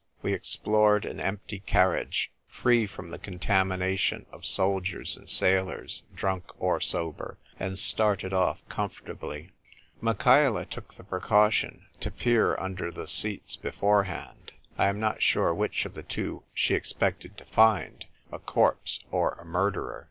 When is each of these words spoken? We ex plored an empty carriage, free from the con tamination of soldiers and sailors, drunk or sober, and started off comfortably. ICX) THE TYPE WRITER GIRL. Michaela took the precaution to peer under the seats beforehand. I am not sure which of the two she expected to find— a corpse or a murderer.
We 0.23 0.33
ex 0.33 0.57
plored 0.59 1.05
an 1.07 1.19
empty 1.19 1.59
carriage, 1.59 2.31
free 2.47 2.87
from 2.87 3.11
the 3.11 3.19
con 3.19 3.37
tamination 3.37 4.25
of 4.31 4.47
soldiers 4.47 5.15
and 5.15 5.29
sailors, 5.29 6.01
drunk 6.15 6.59
or 6.59 6.79
sober, 6.81 7.37
and 7.59 7.77
started 7.77 8.33
off 8.33 8.67
comfortably. 8.67 9.43
ICX) 9.43 9.43
THE 9.43 9.45
TYPE 9.45 9.53
WRITER 9.61 9.99
GIRL. 9.99 10.01
Michaela 10.43 10.65
took 10.65 10.93
the 10.95 11.03
precaution 11.03 11.85
to 11.99 12.09
peer 12.09 12.57
under 12.59 12.89
the 12.89 13.07
seats 13.07 13.55
beforehand. 13.55 14.53
I 14.75 14.87
am 14.87 14.99
not 14.99 15.21
sure 15.21 15.53
which 15.53 15.85
of 15.85 15.93
the 15.93 16.01
two 16.01 16.41
she 16.51 16.73
expected 16.73 17.37
to 17.37 17.45
find— 17.45 18.03
a 18.31 18.39
corpse 18.39 19.01
or 19.11 19.33
a 19.33 19.45
murderer. 19.45 19.99